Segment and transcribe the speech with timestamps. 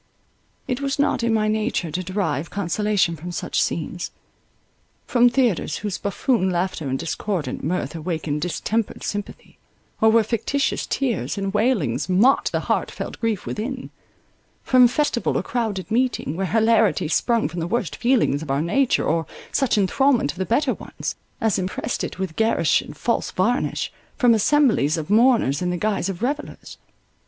[0.67, 4.09] It was not in my nature to derive consolation from such scenes;
[5.05, 9.59] from theatres, whose buffoon laughter and discordant mirth awakened distempered sympathy,
[10.01, 13.91] or where fictitious tears and wailings mocked the heart felt grief within;
[14.63, 19.05] from festival or crowded meeting, where hilarity sprung from the worst feelings of our nature,
[19.05, 23.91] or such enthralment of the better ones, as impressed it with garish and false varnish;
[24.17, 26.79] from assemblies of mourners in the guise of revellers.